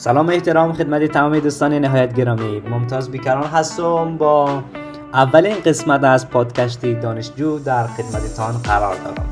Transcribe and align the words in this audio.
سلام 0.00 0.28
احترام 0.28 0.72
خدمت 0.72 1.04
تمام 1.04 1.38
دوستان 1.38 1.74
نهایت 1.74 2.14
گرامی. 2.14 2.60
ممتاز 2.60 3.10
بیکران 3.10 3.44
هستم. 3.44 4.16
با 4.16 4.62
اولین 5.14 5.56
قسمت 5.64 6.04
از 6.04 6.30
پادکستی 6.30 6.94
دانشجو 6.94 7.58
در 7.58 7.86
خدمتتان 7.86 8.58
قرار 8.62 8.94
دارم. 8.94 9.26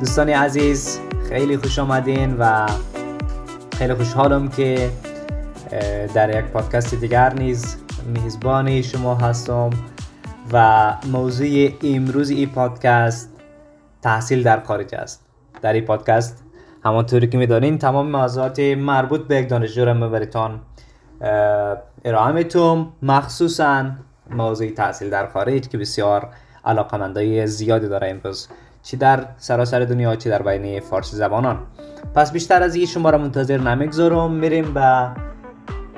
دوستان 0.00 0.28
عزیز 0.28 1.00
خیلی 1.28 1.56
خوش 1.56 1.78
آمدین 1.78 2.36
و 2.38 2.66
خیلی 3.78 3.94
خوشحالم 3.94 4.48
که 4.48 4.90
در 6.14 6.38
یک 6.38 6.44
پادکست 6.44 6.94
دیگر 6.94 7.32
نیز 7.32 7.76
میزبان 8.06 8.82
شما 8.82 9.14
هستم 9.14 9.70
و 10.52 10.92
موضوع 11.12 11.68
امروز 11.82 12.30
این 12.30 12.48
پادکست 12.48 13.30
تحصیل 14.02 14.42
در 14.42 14.60
خارج 14.60 14.94
است. 14.94 15.24
در 15.62 15.72
این 15.72 15.84
پادکست 15.84 16.43
همانطوری 16.84 17.26
که 17.26 17.38
می‌دانین 17.38 17.78
تمام 17.78 18.10
موضوعات 18.10 18.60
مربوط 18.60 19.20
به 19.20 19.36
یک 19.36 19.48
دانشجو 19.48 19.84
را 19.84 19.94
برایتان 19.94 20.60
ارائه 22.04 22.32
می‌تونم 22.32 22.92
مخصوصا 23.02 23.84
موضوع 24.30 24.70
تحصیل 24.70 25.10
در 25.10 25.26
خارج 25.26 25.68
که 25.68 25.78
بسیار 25.78 26.28
علاقمندای 26.64 27.46
زیادی 27.46 27.88
داره 27.88 28.08
امروز. 28.10 28.48
چی 28.82 28.96
در 28.96 29.26
سراسر 29.36 29.80
دنیا 29.80 30.16
چی 30.16 30.28
در 30.28 30.42
بین 30.42 30.80
فارسی 30.80 31.16
زبانان. 31.16 31.58
پس 32.14 32.32
بیشتر 32.32 32.62
از 32.62 32.74
این 32.74 32.86
شما 32.86 33.10
را 33.10 33.18
منتظر 33.18 33.58
نمی‌گذارم. 33.58 34.30
میریم 34.30 34.74
به 34.74 35.10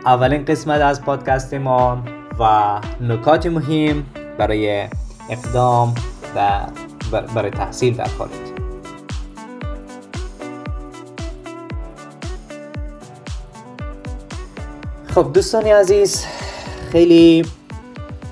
اولین 0.06 0.44
قسمت 0.44 0.80
از 0.80 1.02
پادکست 1.02 1.54
ما 1.54 2.02
و 2.40 2.80
نکات 3.00 3.46
مهم 3.46 4.04
برای 4.38 4.88
اقدام 5.30 5.94
برای 7.34 7.50
تحصیل 7.50 7.96
در 7.96 8.04
خارج. 8.18 8.55
خب 15.16 15.32
دوستانی 15.32 15.70
عزیز 15.70 16.24
خیلی 16.92 17.44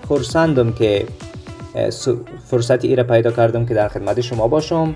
خورسندم 0.09 0.73
که 0.73 1.07
فرصتی 2.47 2.89
ای 2.89 3.03
پیدا 3.03 3.31
کردم 3.31 3.67
که 3.67 3.75
در 3.75 3.89
خدمت 3.89 4.21
شما 4.21 4.49
باشم 4.49 4.95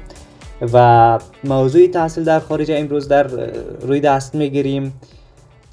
و 0.73 1.19
موضوع 1.45 1.87
تحصیل 1.87 2.25
در 2.25 2.41
خارج 2.41 2.71
امروز 2.71 3.09
در 3.09 3.27
روی 3.81 4.01
دست 4.01 4.35
می‌گیریم. 4.35 5.01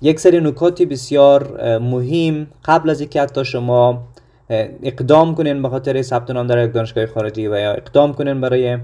یک 0.02 0.20
سری 0.20 0.40
نکاتی 0.40 0.86
بسیار 0.86 1.78
مهم 1.80 2.48
قبل 2.66 2.90
از 2.90 3.00
اینکه 3.00 3.22
حتی 3.22 3.46
شما 3.46 4.08
اقدام 4.84 5.36
کنین 5.36 5.62
به 5.62 5.70
خاطر 5.70 6.02
ثبت 6.02 6.32
نام 6.32 6.48
در 6.48 6.66
یک 6.66 6.74
دانشگاه 6.74 7.06
خارجی 7.06 7.48
و 7.48 7.60
یا 7.60 7.72
اقدام 7.72 8.14
کنین 8.14 8.42
برای 8.42 8.78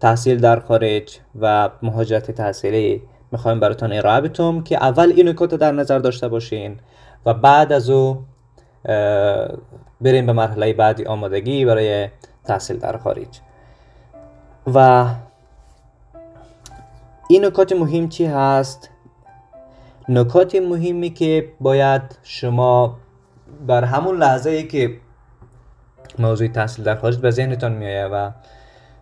تحصیل 0.00 0.38
در 0.38 0.60
خارج 0.60 1.18
و 1.40 1.70
مهاجرت 1.82 2.30
تحصیلی 2.30 3.02
می‌خوایم 3.32 3.60
براتون 3.60 3.92
ارائه 3.92 4.20
بتم 4.20 4.62
که 4.62 4.76
اول 4.76 5.12
این 5.16 5.28
نکات 5.28 5.54
در 5.54 5.72
نظر 5.72 5.98
داشته 5.98 6.28
باشین 6.28 6.80
و 7.26 7.34
بعد 7.34 7.72
از 7.72 7.90
او 7.90 8.24
بریم 10.00 10.26
به 10.26 10.32
مرحله 10.32 10.72
بعدی 10.72 11.04
آمادگی 11.04 11.64
برای 11.64 12.08
تحصیل 12.44 12.78
در 12.78 12.96
خارج. 12.96 13.40
و 14.74 15.06
این 17.28 17.44
نکات 17.44 17.72
مهم 17.72 18.08
چی 18.08 18.26
هست؟ 18.26 18.90
نکات 20.08 20.54
مهمی 20.54 21.10
که 21.10 21.52
باید 21.60 22.02
شما 22.22 22.96
بر 23.66 23.84
همون 23.84 24.16
لحظه 24.18 24.50
ای 24.50 24.68
که 24.68 24.96
موضوع 26.18 26.48
تحصیل 26.48 26.84
در 26.84 26.96
خارج 26.96 27.18
به 27.18 27.30
ذهنتان 27.30 27.72
میایه 27.72 28.04
و 28.04 28.30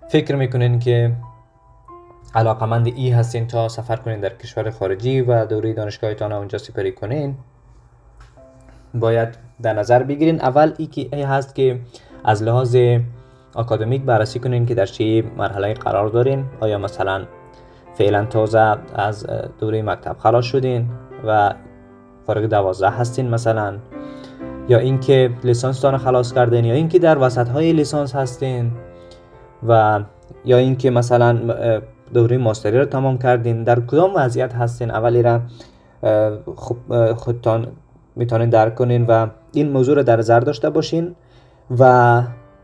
فکر 0.09 0.37
می‌کنین 0.37 0.79
که 0.79 1.13
علاقمند 2.35 2.87
ای 2.87 3.11
هستین 3.11 3.47
تا 3.47 3.69
سفر 3.69 3.97
کنین 3.97 4.21
در 4.21 4.29
کشور 4.29 4.71
خارجی 4.71 5.21
و 5.21 5.47
دوره 5.47 5.73
دانشگاهتان 5.73 6.33
اونجا 6.33 6.59
سپری 6.59 6.93
کنین. 6.93 7.35
باید 8.95 9.29
در 9.63 9.73
نظر 9.73 10.03
بگیرین. 10.03 10.41
اول 10.41 10.73
ای 10.79 10.87
که 10.87 11.09
ای 11.13 11.23
هست 11.23 11.55
که 11.55 11.81
از 12.25 12.43
لحاظ 12.43 12.77
اکادمیک 13.57 14.03
بررسی 14.03 14.39
کنین 14.39 14.67
که 14.67 14.75
در 14.75 14.87
چه 14.87 15.25
مرحله 15.37 15.75
قرار 15.75 16.09
دارین. 16.09 16.45
آیا 16.61 16.79
مثلا 16.79 17.25
فعلا 17.95 18.25
تازه 18.25 18.77
از 18.95 19.27
دوره 19.61 19.83
مکتب 19.83 20.17
خلاص 20.19 20.45
شدین 20.45 20.89
و 21.27 21.55
فارغ 22.27 22.45
دوازده 22.45 22.91
هستین 22.91 23.31
مثلا. 23.31 23.79
یا 24.69 24.79
اینکه 24.79 25.31
لیسانس 25.45 25.81
تان 25.81 25.99
خلاص 25.99 26.33
کردین. 26.33 26.65
یا 26.65 26.75
اینکه 26.75 26.99
در 26.99 27.19
وسط 27.19 27.49
های 27.49 27.73
لیسانس 27.73 28.15
هستین. 28.15 28.73
و 29.69 30.01
یا 30.45 30.57
اینکه 30.57 30.91
مثلا 30.91 31.39
دوره 32.15 32.39
ماستری 32.39 32.79
رو 32.79 32.85
تمام 32.85 33.19
کردین. 33.19 33.65
در 33.65 33.81
کدام 33.81 34.13
وضعیت 34.17 34.55
هستین؟ 34.55 34.91
اولی 34.91 35.23
را 35.23 35.41
خب 36.57 36.77
خودتان 37.13 37.67
می‌تونین 38.17 38.51
درک 38.51 38.75
کنین 38.75 39.07
و 39.07 39.27
این 39.53 39.71
موضوع 39.71 39.97
رو 39.97 40.03
در 40.03 40.17
نظر 40.17 40.41
داشته 40.41 40.71
باشین 40.71 41.15
و 41.79 42.23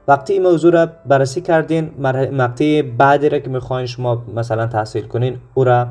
وقتی 0.09 0.33
این 0.33 0.43
موضوع 0.43 0.73
را 0.73 0.89
بررسی 1.07 1.41
کردین 1.41 1.91
مقطع 2.33 2.83
بعدی 2.83 3.29
را 3.29 3.39
که 3.39 3.51
می‌خواین 3.51 3.87
شما 3.87 4.23
مثلا 4.37 4.67
تحصیل 4.67 5.05
کنین 5.05 5.37
او 5.55 5.65
را 5.65 5.87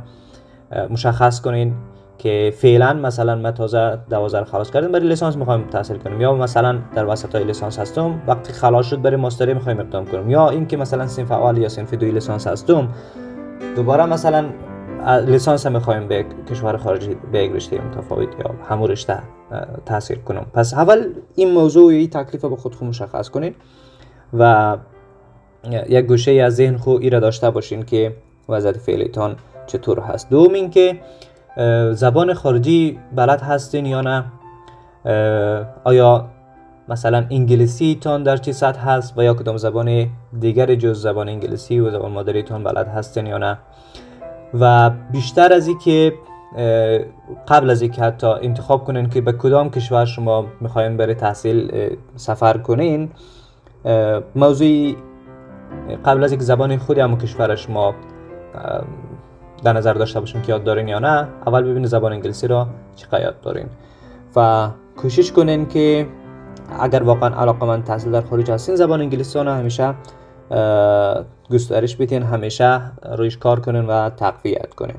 مشخص 0.89 1.41
کنین 1.41 1.73
که 2.17 2.53
فعلا 2.57 2.93
مثلا 2.93 3.35
من 3.35 3.51
تازه 3.51 3.97
دوازده 4.09 4.43
خلاص 4.43 4.71
کردم 4.71 4.91
برای 4.91 5.07
لیسانس 5.07 5.37
می‌خوایم 5.37 5.67
تحصیل 5.67 5.97
کنیم. 5.97 6.21
یا 6.21 6.33
مثلا 6.35 6.77
در 6.95 7.05
وسط 7.05 7.35
های 7.35 7.43
لیسانس 7.43 7.79
هستم 7.79 8.21
وقتی 8.27 8.53
خلاص 8.53 8.85
شد 8.85 9.01
برای 9.01 9.17
ماستری 9.17 9.53
می‌خوایم 9.53 9.79
اقدام 9.79 10.05
کنیم 10.05 10.29
یا 10.29 10.49
اینکه 10.49 10.77
مثلا 10.77 11.07
سنف 11.07 11.31
اول 11.31 11.57
یا 11.57 11.69
سنف 11.69 11.93
دوی 11.93 12.11
لیسانس 12.11 12.47
هستم 12.47 12.87
دوباره 13.75 14.05
مثلا 14.05 14.45
لیسانس 15.25 15.67
می‌خوایم 15.67 16.07
به 16.07 16.25
کشور 16.51 16.77
خارجی 16.77 17.17
به 17.31 17.43
یک 17.43 17.51
رشته 17.51 17.81
متفاوت 17.81 18.29
یا 18.39 18.55
همون 18.69 18.89
رشته 18.89 19.19
تحصیل 19.85 20.17
کنم. 20.17 20.45
پس 20.53 20.73
اول 20.73 21.13
این 21.35 21.51
موضوع 21.51 21.91
این 21.91 22.09
تکلیف 22.09 22.45
به 22.45 22.55
خود 22.55 22.75
خود 22.75 22.87
مشخص 22.87 23.29
کنید 23.29 23.55
و 24.33 24.77
یک 25.89 26.05
گوشه 26.05 26.31
از 26.31 26.55
ذهن 26.55 26.77
خود 26.77 27.03
ای 27.03 27.09
داشته 27.09 27.49
باشین 27.49 27.83
که 27.83 28.15
وضعیت 28.49 28.77
فعلیتان 28.77 29.35
چطور 29.67 29.99
هست. 29.99 30.29
دوم 30.29 30.53
اینکه 30.53 30.99
زبان 31.91 32.33
خارجی 32.33 32.99
بلد 33.15 33.41
هستین 33.41 33.85
یا 33.85 34.01
نه؟ 34.01 34.23
آیا 35.83 36.25
مثلا 36.89 37.25
انگلیسی 37.31 37.97
تان 38.01 38.23
در 38.23 38.37
چه 38.37 38.51
سطح 38.51 38.89
هست 38.89 39.17
و 39.17 39.23
یا 39.23 39.33
کدام 39.33 39.57
زبان 39.57 40.07
دیگر 40.39 40.75
جز 40.75 41.01
زبان 41.01 41.29
انگلیسی 41.29 41.79
و 41.79 41.91
زبان 41.91 42.11
مادری 42.11 42.43
تان 42.43 42.63
بلد 42.63 42.87
هستین 42.87 43.27
یا 43.27 43.37
نه؟ 43.37 43.57
و 44.59 44.89
بیشتر 44.89 45.53
از 45.53 45.69
که 45.85 46.13
قبل 47.47 47.69
از 47.69 47.81
اینکه 47.81 48.01
حتی 48.01 48.27
انتخاب 48.27 48.83
کنین 48.83 49.09
که 49.09 49.21
به 49.21 49.31
کدام 49.31 49.69
کشور 49.69 50.05
شما 50.05 50.45
می‌خواین 50.61 50.97
برای 50.97 51.15
تحصیل 51.15 51.71
سفر 52.15 52.57
کنین 52.57 53.11
موضوعی 54.35 54.97
قبل 56.05 56.23
از 56.23 56.31
اینکه 56.31 56.45
زبان 56.45 56.77
خودی 56.77 57.01
هم 57.01 57.17
کشور 57.17 57.55
شما 57.55 57.95
در 59.63 59.73
نظر 59.73 59.93
داشته 59.93 60.19
باشین 60.19 60.41
که 60.41 60.51
یاد 60.51 60.63
دارین 60.63 60.87
یا 60.87 60.99
نه 60.99 61.27
اول 61.47 61.63
ببینید 61.63 61.85
زبان 61.85 62.11
انگلیسی 62.11 62.47
را 62.47 62.67
چقدر 62.95 63.21
یاد 63.21 63.41
دارین. 63.41 63.65
و 64.35 64.69
کوشش 64.97 65.31
کنین 65.31 65.65
که 65.67 66.07
اگر 66.79 67.03
واقعا 67.03 67.41
علاقه 67.41 67.65
من 67.65 67.83
تحصیل 67.83 68.11
در 68.11 68.21
خارج 68.21 68.51
هستین 68.51 68.75
زبان 68.75 69.01
انگلیسی 69.01 69.39
همیشه 69.39 69.93
گسترش 71.51 71.95
بدین 71.95 72.23
همیشه 72.23 72.81
رویش 73.17 73.37
کار 73.37 73.59
کنین 73.59 73.85
و 73.85 74.09
تقویت 74.09 74.73
کنین. 74.73 74.95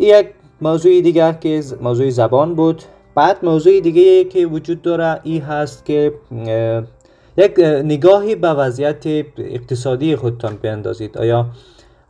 یک 0.00 0.26
موضوع 0.60 1.00
دیگر 1.00 1.32
که 1.32 1.62
موضوع 1.80 2.10
زبان 2.10 2.54
بود. 2.54 2.82
بعد 3.14 3.36
موضوع 3.42 3.80
دیگه 3.80 4.24
که 4.24 4.46
وجود 4.46 4.82
داره 4.82 5.20
ای 5.22 5.38
هست 5.38 5.84
که 5.84 6.12
یک 7.36 7.58
نگاهی 7.84 8.34
به 8.34 8.48
وضعیت 8.48 9.06
اقتصادی 9.38 10.16
خودتان 10.16 10.56
بیندازید. 10.62 11.18
آیا 11.18 11.46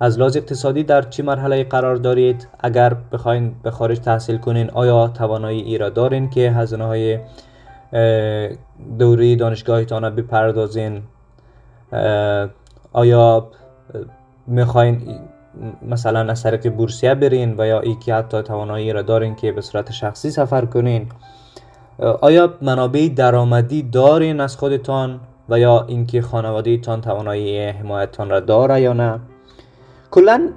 از 0.00 0.18
لحاظ 0.18 0.36
اقتصادی 0.36 0.82
در 0.82 1.02
چه 1.02 1.22
مرحله 1.22 1.64
قرار 1.64 1.96
دارید؟ 1.96 2.48
اگر 2.60 2.96
بخواین 3.12 3.54
به 3.62 3.70
خارج 3.70 3.98
تحصیل 3.98 4.36
کنین 4.36 4.70
آیا 4.70 5.08
توانایی 5.08 5.60
ای 5.60 5.78
را 5.78 5.88
دارین 5.88 6.30
که 6.30 6.50
هزینه 6.50 6.84
های 6.84 7.18
دوره 8.98 9.36
دانشگاهتان 9.36 10.14
بپردازین. 10.14 11.02
آیا 12.92 13.48
می‌خواین 14.46 15.02
مثلا 15.82 16.20
از 16.20 16.42
طریق 16.42 16.72
بورسیه 16.72 17.14
برین 17.14 17.54
و 17.58 17.66
یا 17.66 17.80
ای 17.80 17.94
که 17.94 18.14
حتی 18.14 18.42
توانایی 18.42 18.92
را 18.92 19.02
دارین 19.02 19.34
که 19.34 19.52
به 19.52 19.60
صورت 19.60 19.92
شخصی 19.92 20.30
سفر 20.30 20.64
کنین؟ 20.64 21.06
آیا 21.98 22.54
منابع 22.62 23.08
درآمدی 23.16 23.82
دارین 23.82 24.40
از 24.40 24.56
خودتان 24.56 25.20
و 25.48 25.58
یا 25.58 25.84
اینکه 25.88 26.22
خانواده 26.22 26.78
تان 26.78 27.00
توانایی 27.00 27.68
حمایتتان 27.68 28.30
را 28.30 28.40
داره 28.40 28.80
یا 28.80 28.92
نه؟ 28.92 29.20
کلا 30.10 30.48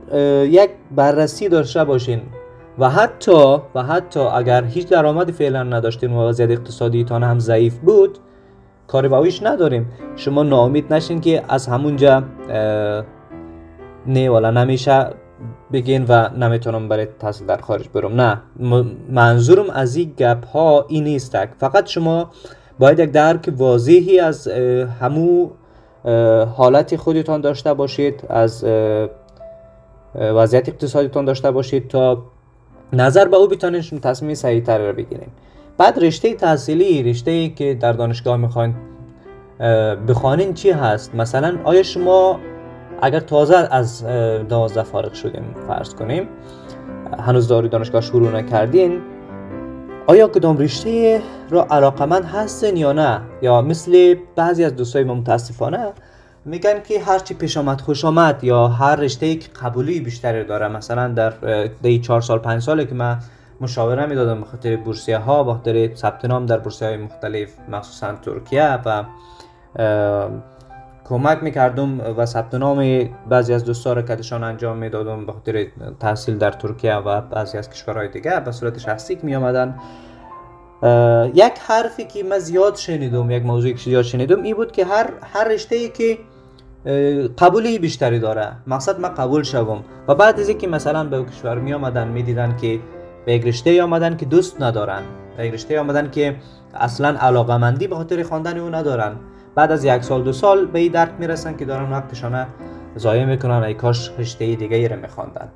یک 0.44 0.70
بررسی 0.96 1.50
داشته 1.50 1.84
باشین. 1.84 2.22
و 2.80 2.90
حتی 2.90 3.58
و 3.76 3.84
حتی 3.84 4.20
اگر 4.20 4.64
هیچ 4.64 4.88
درآمدی 4.88 5.32
فعلا 5.32 5.64
نداشتیم 5.64 6.14
و 6.14 6.28
وضعیت 6.28 6.52
اقتصادیتان 6.52 7.24
هم 7.24 7.40
ضعیف 7.40 7.78
بود 7.78 8.18
کاری 8.88 9.08
باویش 9.08 9.44
نداریم. 9.44 9.92
شما 10.16 10.44
ناامید 10.44 10.94
نشین 10.94 11.22
که 11.22 11.44
از 11.48 11.68
همونجا 11.68 12.24
نه 14.08 14.30
والا 14.30 14.52
نمیشه 14.52 15.08
بگین 15.72 16.06
و 16.10 16.30
نمی‌تونم 16.38 16.90
برای 16.90 17.08
تحصیل 17.20 17.48
در 17.48 17.58
خارج 17.58 17.90
برم. 17.94 18.22
نه 18.22 18.42
منظورم 19.10 19.70
از 19.70 19.96
این 19.96 20.14
گپ 20.18 20.48
ها 20.48 20.86
این 20.88 21.04
نیست 21.04 21.38
فقط 21.60 21.88
شما 21.88 22.32
باید 22.80 23.00
یک 23.00 23.12
درک 23.12 23.54
واضحی 23.58 24.20
از 24.20 24.48
همو 25.02 25.50
حالت 26.56 26.96
خودتان 26.96 27.42
داشته 27.42 27.74
باشید 27.74 28.24
از 28.30 28.66
وضعیت 30.16 30.70
اقتصادیتان 30.70 31.26
داشته 31.26 31.52
باشید 31.52 31.88
تا 31.88 32.24
نظر 32.94 33.28
به 33.28 33.38
او 33.38 33.48
بتانید 33.48 34.02
تصمیم 34.02 34.34
تر 34.60 34.78
را 34.78 34.94
بگیرید. 34.94 35.30
بعد 35.78 36.00
رشته 36.00 36.34
تحصیلی 36.34 37.04
رشته 37.04 37.32
ای 37.32 37.50
که 37.50 37.74
در 37.74 37.94
دانشگاه 37.94 38.38
می‌خواین 38.38 38.76
بخوانین 40.08 40.54
چی 40.54 40.72
هست؟ 40.72 41.16
مثلا 41.16 41.58
آیا 41.64 41.84
شما 41.84 42.40
اگر 43.02 43.20
تازه 43.20 43.56
از 43.56 44.06
دوازده 44.50 44.84
فارغ 44.84 45.14
شدیم 45.14 45.56
فرض 45.68 45.94
کنیم 45.96 46.28
هنوز 47.20 47.48
داری 47.48 47.70
دانشگاه 47.70 48.02
شروع 48.02 48.32
نکردین 48.32 49.02
آیا 50.08 50.28
کدام 50.28 50.58
رشته 50.58 51.22
را 51.50 51.68
علاقمند 51.72 52.26
هستین 52.26 52.78
یا 52.78 52.94
نه؟ 52.94 53.22
یا 53.42 53.62
مثل 53.62 54.16
بعضی 54.36 54.64
از 54.64 54.76
دوستای 54.76 55.04
ما 55.04 55.14
متاسفانه 55.14 55.94
میگن 56.46 56.82
که 56.82 57.00
هر 57.00 57.20
چی 57.20 57.34
پیش 57.34 57.58
آمد 57.58 57.82
خوش 57.82 58.06
آمد 58.06 58.44
یا 58.44 58.68
هر 58.68 58.96
رشته 58.96 59.36
که 59.36 59.50
قبولی 59.62 60.00
بیشتری 60.00 60.44
داره 60.44 60.68
مثلا 60.68 61.08
در 61.08 61.30
دی 61.82 62.00
چهار 62.00 62.22
سال 62.22 62.40
پنج 62.40 62.62
ساله 62.62 62.86
که 62.86 62.96
من 62.96 63.20
مشاوره 63.62 64.06
می‌دادم 64.06 64.40
به 64.40 64.46
خاطر 64.46 64.76
بورسیه 64.76 65.18
ها 65.18 65.44
به 65.44 65.54
خاطر 65.54 65.96
ثبت 65.96 66.26
نام 66.26 66.46
در 66.46 66.58
بورسیه 66.58 66.88
های 66.88 66.98
مختلف 66.98 67.50
مخصوصا 67.70 68.14
ترکیه 68.14 68.80
و 68.86 69.04
کمک 71.06 71.44
می‌کردم 71.44 72.00
و 72.18 72.26
ثبت 72.26 72.56
نام 72.56 73.10
بعضی 73.30 73.54
از 73.54 73.66
دوستا 73.66 73.94
را 73.94 74.04
انجام 74.48 74.78
می‌دادم 74.78 75.26
به 75.26 75.32
خاطر 75.32 75.68
تحصیل 76.00 76.38
در 76.38 76.52
ترکیه 76.52 76.96
و 76.96 77.22
بعضی 77.22 77.58
از 77.58 77.70
کشورهای 77.70 78.08
دیگه 78.08 78.40
به 78.40 78.52
صورت 78.52 78.80
شخصی 78.80 79.18
می 79.24 79.36
آمدن 79.36 79.76
یک 81.34 81.54
حرفی 81.68 82.06
که 82.06 82.24
من 82.24 82.40
زیاد 82.40 82.76
شنیدم 82.76 83.32
یک 83.32 83.46
موضوعی 83.46 83.74
که 83.74 83.80
زیاد 83.80 84.04
شنیدم 84.04 84.44
این 84.44 84.56
بود 84.56 84.72
که 84.72 84.86
هر 84.86 85.10
هر 85.34 85.48
رشته 85.48 85.76
ای 85.76 85.90
که 85.90 86.18
قبولی 87.38 87.80
بیشتری 87.80 88.20
داره. 88.20 88.52
مقصد 88.68 89.00
من 89.00 89.10
قبول 89.10 89.44
شوم. 89.44 89.84
و 90.08 90.16
بعد 90.16 90.40
از 90.40 90.50
اینکه 90.50 90.68
مثلا 90.68 91.04
به 91.04 91.24
کشور 91.24 91.60
می 91.60 91.74
آمدن 91.74 92.08
می 92.08 92.24
دیدن 92.24 92.58
که 92.62 92.80
به 93.26 93.34
یک 93.34 93.46
رشته 93.46 93.84
آمدن 93.84 94.18
که 94.18 94.26
دوست 94.26 94.62
ندارن. 94.62 95.02
به 95.38 95.48
یک 95.48 95.54
رشته 95.54 95.80
آمدن 95.80 96.12
که 96.12 96.36
اصلا 96.74 97.18
علاقه 97.20 97.58
مندی 97.58 97.88
به 97.88 97.96
خاطر 97.96 98.24
خواندن 98.24 98.58
او 98.58 98.70
ندارن. 98.70 99.16
بعد 99.56 99.72
از 99.72 99.84
یک 99.84 100.04
سال 100.04 100.24
دو 100.24 100.34
سال 100.34 100.66
به 100.66 100.80
این 100.80 100.92
درک 100.92 101.12
می‌رسن 101.20 101.58
که 101.58 101.66
دارن 101.66 101.92
وقتشان 101.92 102.48
ضایع 102.98 103.26
می‌کنن 103.26 103.64
ای 103.64 103.74
کاش 103.74 104.12
رشته 104.20 104.56
دیگه 104.56 104.78
ای 104.78 104.88
رو 104.88 105.00
میخواندن. 105.02 105.50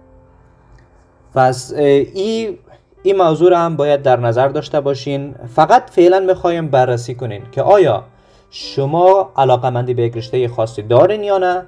پس 1.36 1.74
این 1.74 2.58
این 3.04 3.18
موضوع 3.18 3.52
را 3.52 3.60
هم 3.60 3.76
باید 3.76 4.02
در 4.02 4.20
نظر 4.20 4.48
داشته 4.48 4.82
باشین. 4.82 5.36
فقط 5.56 5.90
فعلا 5.90 6.20
می‌خوایم 6.20 6.68
بررسی 6.68 7.16
کنین 7.16 7.42
که 7.52 7.62
آیا 7.62 8.04
شما 8.50 9.32
علاقه 9.38 9.70
مندی 9.70 9.94
به 9.94 10.04
یک 10.04 10.18
رشته 10.18 10.48
خاصی 10.48 10.82
دارین 10.82 11.24
یا 11.24 11.38
نه 11.38 11.64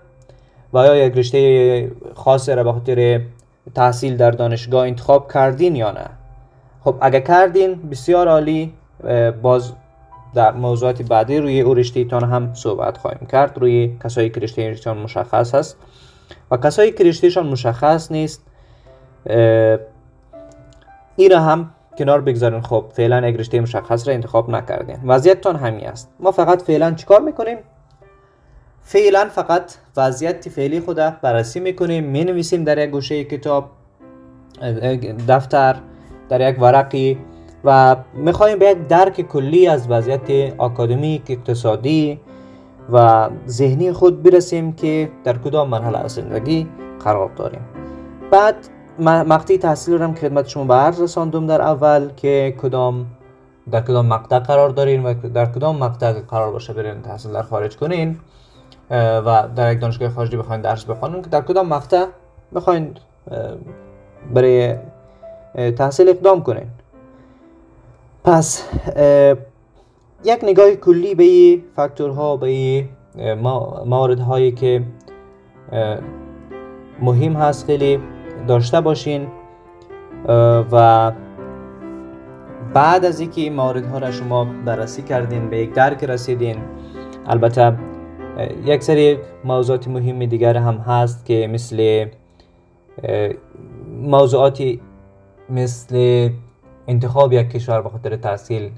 و 0.74 0.78
آیا 0.78 0.96
یک 0.96 1.18
رشته 1.18 1.92
خاصی 2.16 2.52
را 2.52 2.64
به 2.64 2.72
خاطر 2.72 3.22
تحصیل 3.76 4.18
در 4.18 4.32
دانشگاه 4.32 4.88
انتخاب 4.88 5.32
کردین 5.34 5.76
یا 5.76 5.92
نه. 5.92 6.06
خب 6.84 6.96
اگه 7.02 7.22
کردین 7.22 7.90
بسیار 7.90 8.28
عالی. 8.28 8.74
باز 9.42 9.74
در 10.36 10.52
موضوعات 10.52 11.02
بعدی 11.02 11.38
روی 11.38 11.62
او 11.62 11.74
رشته 11.74 12.06
تان 12.06 12.24
هم 12.24 12.54
صحبت 12.54 12.98
خواهیم 12.98 13.28
کرد. 13.32 13.58
روی 13.58 13.98
کسایی 14.04 14.30
که 14.30 14.40
رشته 14.40 14.94
مشخص 14.94 15.56
هست. 15.56 15.78
و 16.52 16.58
کسایی 16.58 16.92
که 16.92 17.04
رشته 17.04 17.42
مشخص 17.42 18.12
نیست 18.12 18.44
این 21.16 21.32
را 21.32 21.40
هم 21.40 21.72
کنار 21.98 22.22
بگذارین. 22.22 22.62
خب 22.62 22.86
فعلا 22.94 23.28
یک 23.28 23.40
رشته 23.40 23.60
مشخص 23.60 24.08
را 24.08 24.14
انتخاب 24.14 24.50
نکردین. 24.50 24.98
وضعیتتان 25.06 25.56
همین 25.56 25.88
است. 25.88 26.10
ما 26.20 26.32
فقط 26.32 26.62
فعلا 26.62 26.92
چیکار 26.92 27.22
می‌کنیم؟ 27.22 27.58
فعلا 28.82 29.26
فقط 29.26 29.74
وضعیت 29.98 30.50
فعلی 30.50 30.80
خود 30.80 30.96
بررسی 30.96 31.60
می‌کنیم. 31.60 32.04
می 32.04 32.24
نویسیم 32.24 32.64
در 32.64 32.78
یک 32.78 32.90
گوشه 32.90 33.24
کتاب 33.24 33.70
دفتر 35.28 35.76
در 36.30 36.50
یک 36.50 36.62
ورقی 36.62 37.18
و 37.64 37.96
می‌خوایم 38.14 38.60
به 38.60 38.66
یک 38.66 38.88
درک 38.88 39.22
کلی 39.22 39.68
از 39.68 39.90
وضعیت 39.90 40.54
آکادمیک 40.58 41.22
اقتصادی 41.30 42.20
و 42.92 43.30
ذهنی 43.48 43.92
خود 43.92 44.24
برسیم 44.24 44.74
که 44.74 45.10
در 45.24 45.38
کدام 45.38 45.70
مرحله 45.70 45.98
از 45.98 46.12
زندگی 46.12 46.68
قرار 47.04 47.30
داریم. 47.36 47.62
بعد 48.32 48.56
مقطع 49.00 49.58
تحصیل 49.58 50.02
رو 50.02 50.14
خدمت 50.14 50.48
شما 50.48 50.64
به 50.64 50.74
عرض 50.74 51.02
رساندم 51.02 51.48
در 51.48 51.62
اول 51.62 52.10
که 52.18 52.56
کدام 52.62 53.06
در 53.72 53.82
کدام 53.82 54.06
مقطع 54.06 54.40
قرار 54.40 54.70
دارین 54.70 55.04
و 55.04 55.14
در 55.14 55.46
کدام 55.46 55.78
مقطع 55.78 56.14
قرار 56.14 56.52
باشه 56.52 56.74
برین 56.74 57.02
تحصیل 57.02 57.32
در 57.32 57.42
خارج 57.42 57.78
کنین. 57.78 58.20
و 58.92 59.48
در 59.56 59.74
یک 59.74 59.80
دانشگاه 59.82 60.10
خارجی 60.10 60.38
بخواین 60.38 60.62
درس 60.62 60.86
بخوانین 60.86 61.22
که 61.22 61.30
در 61.30 61.42
کدام 61.42 61.68
مقطع 61.68 62.06
بخواین 62.56 62.94
برای 64.34 64.76
تحصیل 65.78 66.10
اقدام 66.10 66.44
کنین. 66.44 66.68
پس 68.24 68.64
یک 70.24 70.40
نگاه 70.44 70.72
کلی 70.72 71.16
به 71.16 71.62
فاکتورها 71.76 72.38
به 72.38 72.86
موارد 73.86 74.20
هایی 74.20 74.52
که 74.52 74.84
مهم 77.02 77.34
هست 77.34 77.66
خیلی. 77.66 78.00
داشته 78.48 78.82
باشین 78.82 79.28
و 80.72 81.12
بعد 82.74 83.06
از 83.06 83.20
اینکه 83.20 83.42
این 83.42 83.54
موارد 83.54 83.86
ها 83.86 83.98
را 83.98 84.12
شما 84.12 84.46
بررسی 84.66 85.02
کردین 85.02 85.50
به 85.50 85.58
یک 85.58 85.74
درک 85.74 86.04
رسیدین 86.04 86.58
البته 87.28 87.78
یک 88.66 88.84
سری 88.84 89.18
موضوعات 89.44 89.88
مهم 89.88 90.26
دیگر 90.26 90.58
هم 90.58 90.78
هست 90.78 91.26
که 91.26 91.50
مثل 91.54 92.06
موضوعاتی 94.02 94.82
مثل 95.50 96.30
انتخاب 96.88 97.34
یک 97.34 97.50
کشور 97.50 97.82
به 97.82 97.90
خاطر 97.90 98.16
تحصیل 98.16 98.72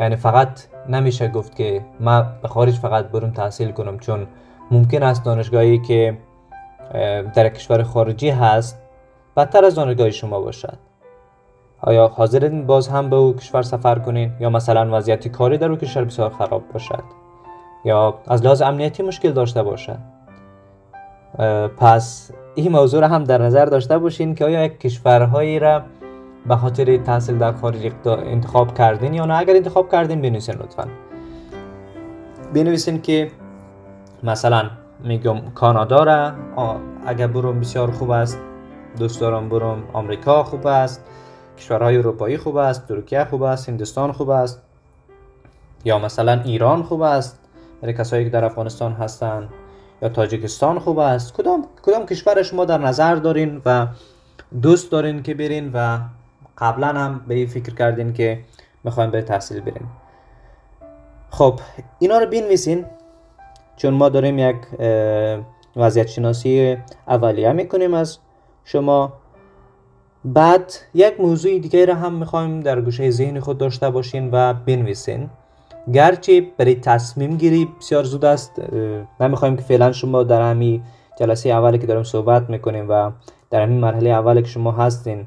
یعنی 0.00 0.16
فقط 0.16 0.60
نمیشه 0.88 1.28
گفت 1.28 1.56
که 1.56 1.84
ما 2.00 2.22
به 2.42 2.48
خارج 2.48 2.74
فقط 2.74 3.06
برم 3.06 3.30
تحصیل 3.30 3.70
کنم 3.70 3.98
چون 3.98 4.26
ممکن 4.70 5.02
است 5.02 5.24
دانشگاهی 5.24 5.78
که 5.78 6.18
در 7.34 7.48
کشور 7.48 7.82
خارجی 7.82 8.30
هست 8.30 8.78
بدتر 9.38 9.64
از 9.64 9.74
دانشگاه 9.74 10.10
شما 10.10 10.40
باشد. 10.40 10.78
آیا 11.80 12.08
حاضرین 12.08 12.66
باز 12.66 12.88
هم 12.88 13.10
به 13.10 13.16
او 13.16 13.36
کشور 13.36 13.62
سفر 13.62 13.98
کنین 13.98 14.32
یا 14.40 14.50
مثلا 14.50 14.96
وضعیت 14.96 15.28
کاری 15.28 15.58
در 15.58 15.70
او 15.70 15.76
کشور 15.76 16.04
بسیار 16.04 16.30
خراب 16.30 16.62
باشد؟ 16.72 17.02
یا 17.84 18.14
از 18.26 18.42
لحاظ 18.42 18.62
امنیتی 18.62 19.02
مشکل 19.02 19.32
داشته 19.32 19.62
باشد؟ 19.62 19.98
پس 21.76 22.30
این 22.54 22.72
موضوع 22.72 23.00
را 23.00 23.08
هم 23.08 23.24
در 23.24 23.42
نظر 23.42 23.64
داشته 23.64 23.98
باشین 23.98 24.34
که 24.34 24.44
آیا 24.44 24.64
یک 24.64 24.80
کشورهایی 24.80 25.58
را 25.58 25.82
به 26.46 26.56
خاطر 26.56 26.96
تحصیل 26.96 27.38
در 27.38 27.52
خارج 27.52 27.92
انتخاب 28.06 28.74
کردین 28.74 29.14
یا 29.14 29.26
نه. 29.26 29.38
اگر 29.38 29.56
انتخاب 29.56 29.92
کردین 29.92 30.22
بنویسین 30.22 30.54
لطفا. 30.54 30.88
بنویسین 32.54 33.02
که 33.02 33.30
مثلا 34.22 34.70
میگم 35.04 35.40
کانادا 35.54 36.04
را 36.04 36.32
اگر 37.06 37.26
برم 37.26 37.60
بسیار 37.60 37.90
خوب 37.90 38.10
است 38.10 38.38
دوست 38.98 39.20
دارم 39.20 39.48
برم 39.48 39.82
آمریکا 39.92 40.44
خوب 40.44 40.66
است 40.66 41.04
کشورهای 41.58 41.96
اروپایی 41.96 42.36
خوب 42.36 42.56
است 42.56 42.88
ترکیه 42.88 43.24
خوب 43.24 43.42
است 43.42 43.68
هندوستان 43.68 44.12
خوب 44.12 44.30
است 44.30 44.62
یا 45.84 45.98
مثلا 45.98 46.40
ایران 46.44 46.82
خوب 46.82 47.02
است. 47.02 47.40
برای 47.82 47.94
کسایی 47.94 48.24
که 48.24 48.30
در 48.30 48.44
افغانستان 48.44 48.92
هستند 48.92 49.48
یا 50.02 50.08
تاجیکستان 50.08 50.78
خوب 50.78 50.98
است. 50.98 51.32
کدام 51.32 51.66
کدام 51.82 52.06
کشور 52.06 52.42
شما 52.42 52.64
در 52.64 52.78
نظر 52.78 53.14
دارین 53.14 53.62
و 53.64 53.86
دوست 54.62 54.92
دارین 54.92 55.22
که 55.22 55.34
برین 55.34 55.70
و 55.74 55.98
قبلا 56.58 56.86
هم 56.86 57.24
به 57.28 57.34
این 57.34 57.46
فکر 57.46 57.74
کردین 57.74 58.12
که 58.12 58.40
می‌خوایم 58.84 59.10
به 59.10 59.22
تحصیل 59.22 59.60
برین 59.60 59.86
خب 61.30 61.60
اینا 61.98 62.18
رو 62.18 62.26
بنویسین 62.26 62.84
چون 63.76 63.94
ما 63.94 64.08
داریم 64.08 64.38
یک 64.38 64.56
وضعیت 65.76 66.06
شناسی 66.06 66.76
اولیه 67.08 67.52
می‌کنیم 67.52 67.94
از 67.94 68.18
شما 68.70 69.12
بعد 70.24 70.72
یک 70.94 71.20
موضوع 71.20 71.58
دیگه 71.58 71.84
را 71.84 71.94
هم 71.94 72.14
می‌خوایم 72.14 72.60
در 72.60 72.80
گوشه 72.80 73.10
ذهن 73.10 73.40
خود 73.40 73.58
داشته 73.58 73.90
باشین 73.90 74.30
و 74.32 74.54
بنویسین. 74.54 75.30
گرچه 75.92 76.46
برای 76.58 76.74
تصمیم 76.74 77.36
گیری 77.36 77.68
بسیار 77.80 78.04
زود 78.04 78.24
است 78.24 78.62
نمی‌خوایم 79.20 79.56
که 79.56 79.62
فعلا 79.62 79.92
شما 79.92 80.22
در 80.22 80.50
همین 80.50 80.82
جلسه 81.18 81.48
اولی 81.48 81.78
که 81.78 81.86
داریم 81.86 82.02
صحبت 82.02 82.50
می‌کنیم 82.50 82.86
و 82.88 83.10
در 83.50 83.62
همین 83.62 83.80
مرحله 83.80 84.10
اولی 84.10 84.42
که 84.42 84.48
شما 84.48 84.72
هستین 84.72 85.26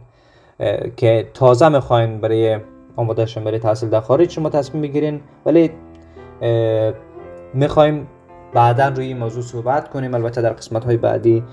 که 0.98 1.29
تازه 1.33 1.69
می‌خواین 1.69 2.21
برای 2.21 2.60
آماده 2.95 3.25
برای 3.45 3.60
تحصیل 3.60 3.89
در 3.89 4.01
خارج 4.01 4.29
شما 4.29 4.50
تصمیم 4.50 4.81
بگیرین. 4.81 5.21
ولی 5.45 5.71
می‌خوایم 7.53 8.07
بعدا 8.53 8.88
روی 8.88 9.05
این 9.05 9.17
موضوع 9.17 9.43
صحبت 9.43 9.89
کنیم. 9.89 10.13
البته 10.13 10.41
در 10.41 10.53
قسمت 10.53 10.86
های 10.86 10.98
بعدی 10.98 11.43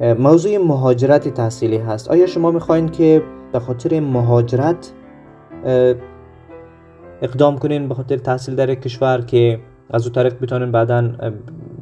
موضوع 0.00 0.58
مهاجرت 0.58 1.28
تحصیلی 1.28 1.76
هست. 1.76 2.10
آیا 2.10 2.26
شما 2.26 2.50
می‌خواین 2.50 2.88
که 2.88 3.22
به 3.52 3.60
خاطر 3.60 4.00
مهاجرت 4.00 4.92
اقدام 7.22 7.58
کنین 7.58 7.88
به 7.88 7.94
خاطر 7.94 8.16
تحصیل 8.16 8.54
در 8.54 8.74
کشور 8.74 9.20
که 9.20 9.60
از 9.90 10.06
او 10.06 10.12
طریق 10.12 10.40
بتونین 10.40 10.72
بعدا 10.72 11.10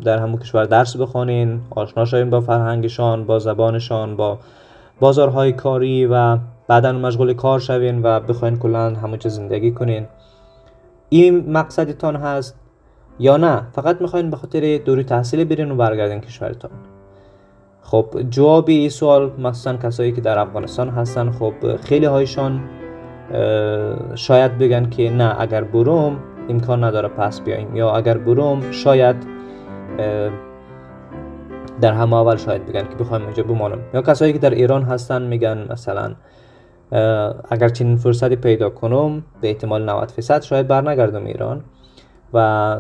در 0.05 0.19
همون 0.19 0.37
کشور 0.37 0.65
درس 0.65 0.97
بخونین 0.97 1.61
آشنا 1.71 2.05
شوین 2.05 2.31
با 2.31 2.41
فرهنگشان 2.41 3.25
با 3.25 3.39
زبانشان 3.39 4.17
با 4.17 4.39
بازارهای 5.01 5.53
کاری 5.53 6.07
و 6.07 6.39
بعدا 6.69 6.93
مشغول 6.93 7.33
کار 7.33 7.61
شوین 7.61 8.03
و 8.03 8.21
بخواین 8.21 8.57
کلا 8.57 8.91
همون 8.91 9.19
زندگی 9.25 9.73
کنین. 9.73 10.07
این 11.09 11.53
مقصدتان 11.53 12.17
هست 12.17 12.59
یا 13.19 13.37
نه؟ 13.37 13.63
فقط 13.73 14.01
می‌خواین 14.01 14.31
به 14.31 14.37
خاطر 14.37 14.79
دوری 14.79 15.05
تحصیلی 15.05 15.45
برین 15.45 15.71
و 15.71 15.77
برگردین 15.77 16.21
کشورتان. 16.21 16.71
خب 17.85 18.07
جواب 18.31 18.69
این 18.69 18.89
سوال 18.89 19.33
مثلا 19.39 19.77
کسایی 19.77 20.13
که 20.13 20.21
در 20.21 20.39
افغانستان 20.39 20.89
هستن 20.89 21.31
خب 21.31 21.77
خیلی 21.77 22.07
هایشان 22.07 22.61
شاید 24.15 24.59
بگن 24.59 24.91
که 24.91 25.11
نه 25.11 25.37
اگر 25.41 25.65
بروم 25.65 26.17
امکان 26.49 26.85
نداره 26.85 27.09
پس 27.09 27.41
بیایم 27.41 27.77
یا 27.77 27.97
اگر 27.97 28.19
بروم 28.19 28.71
شاید 28.71 29.17
در 31.81 31.93
همه 31.93 32.17
اول 32.17 32.37
شاید 32.37 32.67
بگن 32.67 32.89
که 32.89 32.95
بخوایم 33.01 33.25
اونجا 33.25 33.43
بمانم. 33.43 33.79
یا 33.95 34.03
کسایی 34.03 34.33
که 34.33 34.39
در 34.39 34.51
ایران 34.51 34.83
هستن 34.83 35.23
میگن 35.23 35.67
مثلا 35.71 36.15
اگر 37.51 37.69
چنین 37.69 37.97
فرصتی 37.97 38.37
پیدا 38.37 38.71
کنم 38.71 39.23
به 39.41 39.49
احتمال 39.49 39.89
90 39.89 40.11
فیصد 40.11 40.43
شاید 40.43 40.69
برنگردم 40.69 41.25
ایران 41.25 41.65
و 42.35 42.77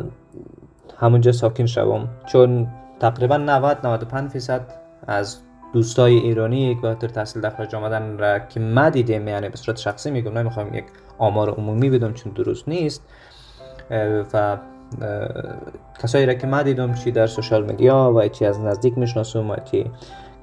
همونجا 0.98 1.32
ساکن 1.32 1.66
شوم. 1.66 2.08
چون 2.26 2.66
تقریبا 3.00 3.36
90 3.36 3.78
95 3.86 4.30
فیصد 4.30 4.83
از 5.06 5.38
دوستای 5.72 6.14
ایرانی 6.14 6.74
که 6.74 6.80
به 6.80 6.94
تحصیل 6.94 7.42
در 7.42 7.50
خارج 7.50 7.74
آمدن 7.74 8.18
را 8.18 8.38
که 8.38 8.60
ما 8.60 8.88
دیدیم 8.90 9.28
یعنی 9.28 9.48
به 9.48 9.56
صورت 9.56 9.78
شخصی 9.78 10.10
میگم 10.10 10.38
نمی‌خوام 10.38 10.74
یک 10.74 10.84
آمار 11.18 11.50
عمومی 11.50 11.90
بدم 11.90 12.12
چون 12.12 12.32
درست 12.32 12.68
نیست. 12.68 13.02
و 14.34 14.56
کسایی 16.02 16.26
را 16.26 16.34
که 16.34 16.46
ما 16.46 16.62
دیدم 16.62 16.94
چی 16.94 17.10
در 17.10 17.26
سوشال 17.26 17.64
میدیا 17.64 18.12
و 18.16 18.28
چی 18.28 18.44
از 18.44 18.60
نزدیک 18.60 18.98
می‌شناسم 18.98 19.50
و 19.50 19.56
چی 19.56 19.90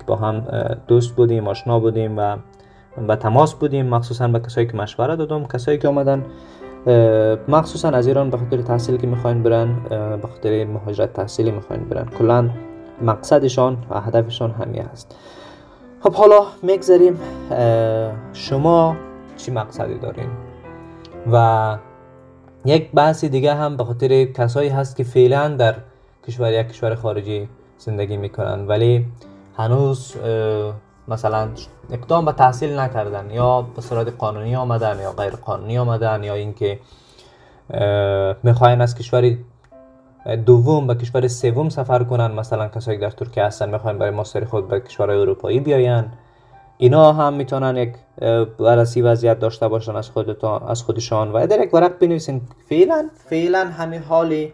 با 0.08 0.16
هم 0.16 0.44
دوست 0.88 1.16
بودیم 1.16 1.48
آشنا 1.48 1.80
بودیم 1.80 2.18
و 2.18 2.38
به 3.08 3.16
تماس 3.16 3.54
بودیم 3.54 3.86
مخصوصا 3.86 4.28
به 4.28 4.40
کسایی 4.40 4.68
که 4.68 4.78
مشوره 4.78 5.16
دادم. 5.16 5.46
کسایی 5.46 5.78
که 5.78 5.88
آمدن 5.88 6.26
مخصوصا 7.48 7.90
از 7.90 8.08
ایران 8.08 8.30
به 8.30 8.38
خاطر 8.38 8.58
تحصیل 8.58 8.98
که 8.98 9.08
می‌خواین 9.08 9.44
برن 9.44 9.76
به 10.22 10.28
خاطر 10.28 10.66
مهاجرت 10.66 11.14
تحصیلی 11.14 11.52
می‌خواین 11.52 11.84
برن. 11.84 12.06
کلا 12.06 12.50
مقصدشان 13.02 13.78
و 13.90 14.02
هدفشان 14.02 14.52
همین 14.52 14.82
هست 14.82 15.16
خب 16.04 16.14
حالا 16.14 16.40
می‌گذاریم 16.62 17.20
شما 18.34 18.96
چی 19.38 19.52
مقصدی 19.52 19.98
دارین؟ 19.98 20.30
و 21.32 21.78
یک 22.66 22.92
بحثی 22.92 23.30
دیگه 23.30 23.56
هم 23.56 23.78
به 23.78 23.84
خاطر 23.84 24.26
کسایی 24.26 24.70
هست 24.70 24.96
که 24.96 25.04
فعلا 25.04 25.48
در 25.48 25.76
کشور 26.28 26.52
یک 26.54 26.68
کشور 26.68 26.96
خارجی 26.96 27.50
زندگی 27.78 28.18
می‌کنن 28.18 28.68
ولی 28.68 29.06
هنوز 29.58 30.16
مثلا 31.08 31.50
اقدام 31.92 32.26
به 32.26 32.32
تحصیل 32.32 32.80
نکردن 32.80 33.30
یا 33.32 33.62
به 33.62 33.82
صورت 33.82 34.14
قانونی 34.18 34.56
آمدن 34.56 35.00
یا 35.00 35.12
غیر 35.12 35.36
قانونی 35.36 35.78
آمدن 35.78 36.24
یا 36.24 36.34
اینکه 36.34 36.80
می‌خواین 38.44 38.82
از 38.82 38.96
کشور 38.96 39.38
دوم 40.46 40.88
به 40.88 40.96
کشور 40.96 41.28
سوم 41.28 41.70
سفر 41.70 42.04
کنن 42.04 42.32
مثلا 42.32 42.68
کسایی 42.68 42.98
در 42.98 43.10
ترکیه 43.10 43.44
هستن 43.44 43.70
می‌خواین 43.70 43.98
برای 43.98 44.12
ماستر 44.12 44.46
خود 44.46 44.68
به 44.68 44.80
کشور 44.80 45.12
اروپایی 45.12 45.60
بیاین. 45.60 46.04
اینا 46.78 47.14
هم 47.14 47.34
می‌تونن 47.34 47.78
یک 47.78 47.94
بررسی 48.60 49.02
وضعیت 49.02 49.40
داشته 49.40 49.68
باشن 49.68 49.96
از 49.96 50.10
خودتان 50.10 50.64
از 50.64 50.84
خودشان. 50.84 51.32
و 51.32 51.48
در 51.48 51.62
یک 51.62 51.74
ورق 51.74 52.00
بنویسین 52.00 52.42
فعلا 52.70 53.10
فعلا 53.30 53.68
همین 53.68 54.02
حالی 54.02 54.54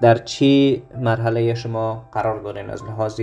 در 0.00 0.18
چی 0.18 0.82
مرحله 0.98 1.54
شما 1.54 2.08
قرار 2.12 2.42
دارین 2.42 2.70
از 2.70 2.84
لحاظ 2.84 3.20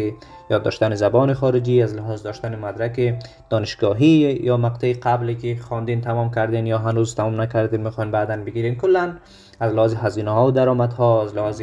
یاد 0.49 0.63
داشتن 0.63 0.95
زبان 0.95 1.33
خارجی 1.33 1.81
از 1.81 1.95
لحاظ 1.95 2.23
داشتن 2.23 2.55
مدرک 2.55 3.25
دانشگاهی 3.49 4.39
یا 4.43 4.57
مقطع 4.57 4.93
قبلی 4.93 5.35
که 5.35 5.55
خواندین 5.61 6.01
تمام 6.01 6.31
کردین 6.31 6.67
یا 6.67 6.77
هنوز 6.77 7.15
تمام 7.15 7.41
نکردین 7.41 7.81
می‌خواین 7.81 8.11
بعدا 8.11 8.37
بگیرین. 8.37 8.75
کلا 8.75 9.13
از 9.61 9.73
لحاظ 9.73 9.95
هزینه 9.95 10.31
ها 10.31 10.47
و 10.47 10.51
درآمد 10.51 10.93
ها 10.93 11.23
از 11.23 11.35
لحاظ 11.35 11.61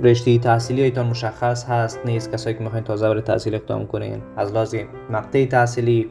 رشته 0.00 0.38
تحصیلی 0.38 0.82
ایتان 0.82 1.06
مشخص 1.06 1.64
هست 1.64 2.00
نیست 2.04 2.32
کسایی 2.32 2.56
که 2.56 2.62
می‌خواین 2.64 2.84
تازه 2.84 3.08
برای 3.08 3.22
تحصیل 3.22 3.54
اقدام 3.54 3.86
کنین. 3.86 4.22
از 4.36 4.52
لحاظ 4.52 4.74
مقطع 5.10 5.46
تحصیلی 5.46 6.10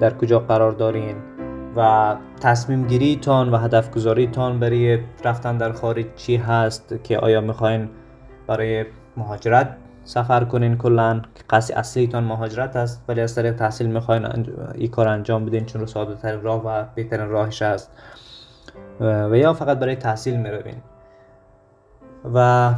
در 0.00 0.16
کجا 0.16 0.38
قرار 0.38 0.72
دارین 0.72 1.16
و 1.76 2.16
تصمیم 2.40 2.86
گیری 2.86 3.16
تان 3.16 3.50
و 3.50 3.56
هدف 3.56 3.90
گذاری 3.90 4.26
تان 4.26 4.60
برای 4.60 4.98
رفتن 5.24 5.58
در 5.58 5.72
خارج 5.72 6.06
چی 6.16 6.36
هست 6.36 6.94
که 7.04 7.18
آیا 7.18 7.40
می‌خواین 7.40 7.88
برای 8.46 8.84
مهاجرت 9.16 9.76
سفر 10.04 10.44
کنین؟ 10.44 10.76
کلا 10.76 11.22
که 11.48 11.78
اصلی 11.78 12.06
تان 12.06 12.24
مهاجرت 12.24 12.76
است 12.76 13.04
ولی 13.08 13.20
از 13.20 13.34
طریق 13.34 13.54
تحصیل 13.54 13.86
می‌خواین 13.86 14.26
این 14.74 14.90
کار 14.90 15.08
انجام 15.08 15.44
بدین 15.44 15.64
چون 15.64 15.86
ساده 15.86 16.14
ترین 16.14 16.42
راه 16.42 16.66
و 16.66 16.84
بهترین 16.94 17.28
راهش 17.28 17.62
است. 17.62 17.90
و 19.00 19.36
یا 19.36 19.52
فقط 19.52 19.78
برای 19.78 19.96
تحصیل 19.96 20.36
می‌روین 20.36 20.76
و 22.34 22.70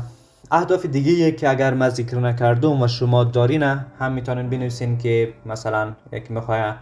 اهداف 0.51 0.87
دیگه 0.87 1.33
که 1.33 1.51
اگر 1.51 1.75
من 1.75 1.89
ذکر 1.89 2.19
نکردم 2.19 2.83
و 2.83 2.89
شما 2.89 3.25
دارین 3.25 3.63
هم 3.63 4.13
می‌تونین 4.13 4.51
بنویسین 4.51 4.99
که 4.99 5.33
مثلا 5.47 5.93
یکی 6.13 6.35
می‌خواه 6.35 6.77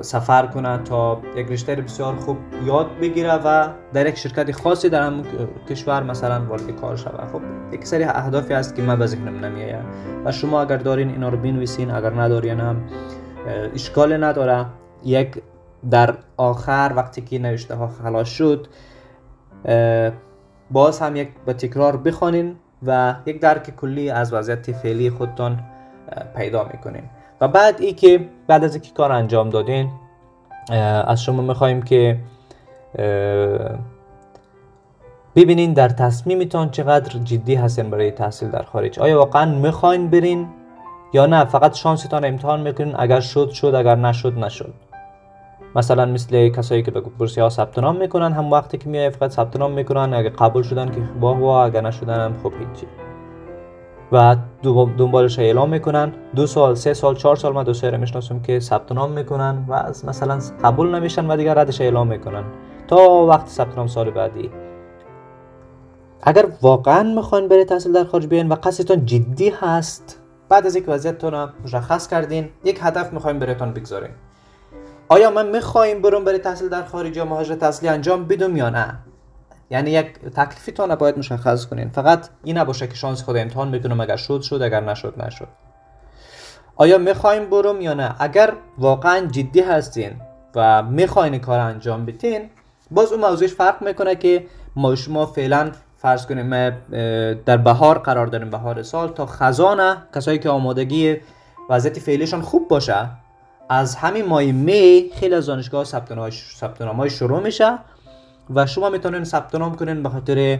سفر 0.00 0.46
کنه 0.46 0.78
تا 0.78 1.20
یک 1.36 1.46
رشته 1.46 1.74
بسیار 1.74 2.16
خوب 2.16 2.36
یاد 2.66 2.86
بگیره 3.00 3.34
و 3.34 3.68
در 3.92 4.06
یک 4.06 4.18
شرکت 4.18 4.52
خاصی 4.52 4.88
در 4.88 5.02
هم 5.02 5.22
کشور 5.68 6.02
مثلا 6.02 6.44
وارد 6.46 6.70
کار 6.70 6.96
شوه. 6.96 7.26
خب 7.32 7.40
یک 7.72 7.86
سری 7.86 8.04
اهدافی 8.04 8.54
هست 8.54 8.76
که 8.76 8.82
من 8.82 8.98
به 8.98 9.06
ذهنم 9.06 9.44
نمیآید 9.44 9.84
و 10.24 10.32
شما 10.32 10.62
اگر 10.62 10.76
دارین 10.76 11.08
اینا 11.08 11.28
رو 11.28 11.36
بنویسین 11.36 11.90
اگر 11.90 12.10
ندارین 12.10 12.60
هم 12.60 12.76
اشکال 13.74 14.24
نداره. 14.24 14.66
یک 15.04 15.42
در 15.90 16.14
آخر 16.36 16.92
وقتی 16.96 17.20
که 17.20 17.38
نوشته 17.38 17.74
ها 17.74 17.86
خلاص 17.86 18.28
شد 18.28 18.66
باز 20.70 21.00
هم 21.00 21.16
یک 21.16 21.28
به 21.46 21.52
تکرار 21.52 21.96
بخوانین 21.96 22.56
و 22.86 23.14
یک 23.26 23.40
درک 23.40 23.76
کلی 23.76 24.10
از 24.10 24.32
وضعیت 24.32 24.72
فعلی 24.72 25.10
خودتان 25.10 25.60
پیدا 26.36 26.64
می‌کنین. 26.72 27.02
و 27.40 27.48
بعد 27.48 27.80
ای 27.80 27.92
که 27.92 28.28
بعد 28.46 28.64
از 28.64 28.74
اینکه 28.74 28.90
کار 28.90 29.12
انجام 29.12 29.50
دادین 29.50 29.90
از 31.06 31.22
شما 31.22 31.42
می‌خوایم 31.42 31.82
که 31.82 32.18
ببینین 35.36 35.72
در 35.72 35.88
تصمیمتان 35.88 36.70
چقدر 36.70 37.18
جدی 37.18 37.54
هستین 37.54 37.90
برای 37.90 38.10
تحصیل 38.10 38.50
در 38.50 38.62
خارج. 38.62 38.98
آیا 38.98 39.18
واقعا 39.18 39.58
می‌خواین 39.58 40.10
برین 40.10 40.48
یا 41.12 41.26
نه؟ 41.26 41.44
فقط 41.44 41.74
شانستان 41.74 42.24
امتحان 42.24 42.60
می‌کنین 42.60 42.94
اگر 42.98 43.20
شد 43.20 43.50
شد 43.50 43.74
اگر 43.74 43.96
نشد 43.96 44.38
نشد. 44.38 44.74
مثلا 45.76 46.06
مثل 46.06 46.48
کسایی 46.48 46.82
که 46.82 46.90
به 46.90 47.00
بورسی 47.00 47.40
ها 47.40 47.48
ثبت 47.48 47.78
نام 47.78 47.96
می‌کنن 47.96 48.32
هم 48.32 48.50
وقتی 48.50 48.78
که 48.78 48.88
میای 48.88 49.10
فقط 49.10 49.30
ثبت 49.30 49.56
نام 49.56 49.72
می‌کنن 49.72 50.14
اگه 50.14 50.30
قبول 50.30 50.62
شدن 50.62 50.90
که 50.90 51.02
واه 51.20 51.38
واه 51.38 51.64
اگر 51.64 51.80
نشدن 51.80 52.20
هم 52.20 52.34
خب 52.42 52.52
هیچی. 52.58 52.86
و 54.12 54.36
دنبالش 54.98 55.38
اعلام 55.38 55.70
می‌کنن. 55.70 56.12
دو 56.36 56.46
سال 56.46 56.74
سه 56.74 56.94
سال 56.94 57.14
چهار 57.14 57.36
سال 57.36 57.52
ما 57.52 57.62
دوستای 57.62 57.90
رو 57.90 57.98
می‌شناسم 57.98 58.40
که 58.40 58.60
ثبت 58.60 58.92
نام 58.92 59.10
می‌کنن 59.10 59.64
و 59.68 59.72
از 59.72 60.04
مثلا 60.04 60.38
قبول 60.64 60.94
نمیشن 60.94 61.30
و 61.30 61.36
دیگر 61.36 61.54
ردش 61.54 61.80
اعلام 61.80 62.06
می‌کنن. 62.06 62.44
تا 62.88 62.96
وقت 63.10 63.48
ثبت 63.48 63.76
نام 63.76 63.86
سال 63.86 64.10
بعدی. 64.10 64.50
اگر 66.22 66.46
واقعا 66.62 67.02
می‌خواین 67.02 67.48
برای 67.48 67.64
تحصیل 67.64 67.92
در 67.92 68.04
خارج 68.04 68.26
بیاین 68.26 68.48
و 68.48 68.54
قصدتون 68.54 69.06
جدی 69.06 69.52
هست 69.60 70.20
بعد 70.48 70.66
از 70.66 70.76
یک 70.76 70.84
وضعیتتون 70.88 71.48
مشخص 71.64 72.08
کردین 72.08 72.48
یک 72.64 72.78
هدف 72.82 73.12
می‌خوایم 73.12 73.38
برایتون 73.38 73.72
بگذارین. 73.72 74.10
آیا 75.14 75.30
من 75.30 75.46
می‌خوایم 75.46 76.02
برم 76.02 76.24
برای 76.24 76.38
تحصیل 76.38 76.68
در 76.68 76.84
خارج 76.84 77.16
یا 77.16 77.24
مهاجرت 77.24 77.62
اصلی 77.62 77.88
انجام 77.88 78.24
بدم 78.24 78.56
یا 78.56 78.70
نه؟ 78.70 78.94
یعنی 79.70 79.90
یک 79.90 80.18
تکلیفتان 80.18 80.94
باید 80.94 81.18
مشخص 81.18 81.66
کنین. 81.66 81.90
فقط 81.90 82.28
این 82.44 82.58
نباشه 82.58 82.86
که 82.86 82.94
شانس 82.94 83.22
خود 83.22 83.36
امتحان 83.36 83.68
می‌کنم 83.68 84.00
اگر 84.00 84.16
شد 84.16 84.42
شد 84.42 84.62
اگر 84.62 84.80
نشد 84.80 85.14
نشد. 85.22 85.48
آیا 86.76 86.98
می‌خوایم 86.98 87.50
برم 87.50 87.80
یا 87.80 87.94
نه؟ 87.94 88.14
اگر 88.18 88.52
واقعا 88.78 89.26
جدی 89.26 89.60
هستین 89.60 90.12
و 90.54 90.82
می‌خواین 90.82 91.38
کار 91.38 91.60
انجام 91.60 92.06
بدین 92.06 92.50
باز 92.90 93.12
اون 93.12 93.20
موضوعش 93.20 93.54
فرق 93.54 93.82
می‌کنه 93.82 94.14
که 94.14 94.46
ما 94.76 94.94
شما 94.94 95.26
فعلا 95.26 95.72
فرض 95.96 96.26
کنیم 96.26 96.70
در 97.46 97.56
بهار 97.56 97.98
قرار 97.98 98.26
داریم 98.26 98.50
بهار 98.50 98.82
سال 98.82 99.08
تا 99.08 99.26
خزانه 99.26 99.96
کسایی 100.14 100.38
که 100.38 100.48
آمادگی 100.48 101.16
وضعیت 101.70 101.98
فعلیشان 101.98 102.40
خوب 102.40 102.68
باشه 102.68 103.08
از 103.68 103.96
همین 103.96 104.26
ماه 104.26 104.44
می 104.44 105.10
خیلی 105.14 105.34
از 105.34 105.46
دانشگاه 105.46 105.84
ثبت 105.84 106.12
های 106.82 107.10
شروع 107.10 107.40
میشه 107.42 107.78
و 108.54 108.66
شما 108.66 108.90
می‌تونین 108.90 109.24
ثبت 109.24 109.54
نام 109.54 109.74
کنین 109.74 110.02
به 110.02 110.08
خاطر 110.08 110.58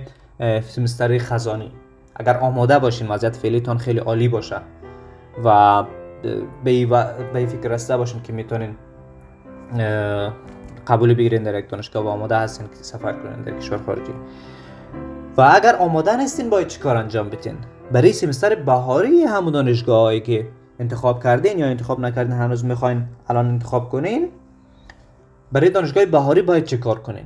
سمستر 0.69 1.19
خزانی. 1.19 1.73
اگر 2.17 2.37
آماده 2.37 2.79
باشین 2.79 3.09
وضعیت 3.09 3.37
فعلیتان 3.37 3.79
خیلی 3.79 3.99
عالی 3.99 4.29
باشه 4.29 4.57
و 5.45 5.83
به 6.65 6.87
به 7.35 7.47
فکر 7.47 7.69
رسته 7.69 7.97
باشین 7.97 8.23
که 8.23 8.33
می‌تونین 8.33 8.77
قبول 10.87 11.15
بگیرین 11.15 11.43
در 11.43 11.59
یک 11.59 11.69
دانشگاه 11.69 12.05
و 12.05 12.09
آماده 12.09 12.37
هستین 12.37 12.67
که 12.69 12.75
سفر 12.75 13.13
کنین 13.13 13.43
در 13.43 13.59
کشور 13.59 13.79
خارجی. 13.87 14.13
و 15.37 15.53
اگر 15.55 15.77
آماده 15.77 16.17
نیستین 16.17 16.51
باید 16.51 16.67
چیکار 16.67 16.97
انجام 16.97 17.29
بدین؟ 17.29 17.57
برای 17.93 18.13
سمستر 18.13 18.55
بهاری 18.55 19.25
همون 19.25 19.53
دانشگاه 19.53 20.21
که 20.21 20.47
انتخاب 20.79 21.23
کردین 21.23 21.59
یا 21.59 21.67
انتخاب 21.67 22.01
نکردین 22.01 22.33
هنوز 22.33 22.65
می‌خواین 22.65 23.05
الان 23.29 23.47
انتخاب 23.47 23.89
کنین؟ 23.89 24.29
برای 25.53 25.71
دانشگاه 25.71 26.07
بهاری 26.07 26.43
باید 26.43 26.65
چه 26.65 26.77
کار 26.77 26.99
کنین؟ 26.99 27.25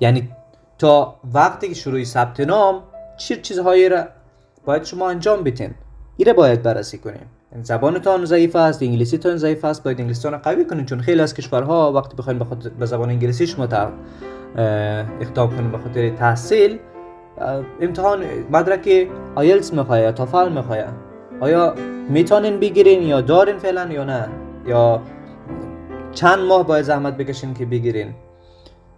یعنی 0.00 0.30
تا 0.78 1.16
وقتی 1.34 1.68
که 1.68 1.74
شروع 1.74 2.04
ثبت 2.04 2.40
نام 2.40 2.82
چه 3.16 3.36
چیزهایی 3.36 3.88
را 3.88 4.04
باید 4.64 4.84
شما 4.84 5.10
انجام 5.10 5.42
بدین؟ 5.42 5.74
ایره 6.16 6.32
باید 6.32 6.62
بررسی 6.62 6.98
کنیم 6.98 7.26
زبانتان 7.62 8.24
ضعیف 8.24 8.56
است 8.56 8.82
انگلیسی 8.82 9.18
تان 9.18 9.36
ضعیف 9.36 9.64
است 9.64 9.82
باید 9.82 10.00
انگلیسی 10.00 10.28
قوی 10.28 10.64
کنین 10.64 10.84
چون 10.84 11.00
خیلی 11.00 11.20
از 11.20 11.34
کشورها 11.34 11.92
وقتی 11.92 12.16
بخواین 12.16 12.38
به 12.78 12.86
زبان 12.86 13.08
انگلیسی 13.08 13.46
شما 13.46 13.64
اقدام 15.20 15.56
کنین 15.56 15.70
به 15.70 15.78
خاطر 15.78 16.10
تحصیل 16.10 16.78
امتحان 17.80 18.24
مدرک 18.50 19.08
آیلتس 19.34 19.72
می‌خواه 19.72 20.00
یا 20.00 20.12
تافل 20.12 20.52
می‌خواه 20.52 20.78
آیا 21.40 21.74
می‌تونین 22.08 22.60
بگیرین 22.60 23.02
یا 23.02 23.20
دارین 23.20 23.58
فعلا 23.58 23.84
یا 23.84 24.04
نه؟ 24.04 24.28
یا 24.66 25.02
چند 26.12 26.38
ماه 26.38 26.66
باید 26.66 26.84
زحمت 26.84 27.16
بکشین 27.16 27.54
که 27.54 27.66
بگیرین؟ 27.66 28.14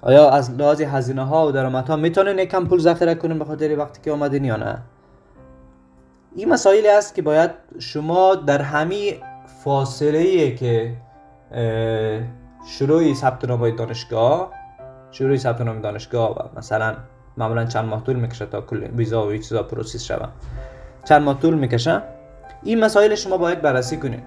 آیا 0.03 0.31
از 0.31 0.51
لحاظ 0.51 0.81
هزینه 0.81 1.25
ها 1.25 1.49
و 1.49 1.53
درآمدها 1.53 1.97
می‌تونین 1.97 2.39
یکم 2.39 2.67
پول 2.67 2.79
ذخیره 2.79 3.15
کنین 3.15 3.39
به 3.39 3.45
خاطر 3.45 3.79
وقتی 3.79 4.01
که 4.05 4.13
آمدین 4.13 4.45
یا 4.45 4.57
نه؟ 4.57 4.79
این 6.37 6.49
مسائلی 6.49 6.89
است 6.89 7.15
که 7.15 7.23
باید 7.23 7.51
شما 7.79 8.35
در 8.35 8.63
همین 8.63 9.15
فاصله 9.65 10.19
ای 10.19 10.55
که 10.55 10.93
شروع 12.67 13.15
ثبت 13.15 13.45
نام 13.45 13.71
دانشگاه 13.71 14.53
شروع 15.11 15.37
ثبت 15.37 15.61
نام 15.61 15.81
دانشگاه 15.81 16.39
و 16.39 16.59
مثلا 16.59 16.95
معمولا 17.37 17.65
چند 17.65 17.85
ماه 17.85 18.05
طول 18.05 18.17
می‌کشه 18.17 18.47
تا 18.47 18.61
کل 18.61 18.85
ویزا 18.97 19.27
و 19.27 19.37
چیزا 19.37 19.63
پروسس 19.63 20.05
شوه 20.05 20.29
چند 21.05 21.23
ماه 21.23 21.41
طول 21.41 21.55
می‌کشه؟ 21.55 22.03
این 22.63 22.85
مسائل 22.85 23.15
شما 23.15 23.37
باید 23.37 23.63
بررسی 23.63 23.97
کنید. 23.97 24.23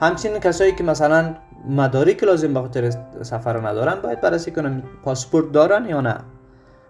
همچنین 0.00 0.38
کسایی 0.38 0.72
که 0.72 0.84
مثلا 0.84 1.34
مدارک 1.68 2.24
لازم 2.24 2.54
به 2.54 2.60
خاطر 2.60 2.90
سفر 3.22 3.68
ندارن 3.68 4.00
باید 4.00 4.20
بررسی 4.20 4.50
کنن 4.50 4.82
پاسپورت 5.04 5.52
دارن 5.52 5.88
یا 5.88 6.00
نه. 6.00 6.16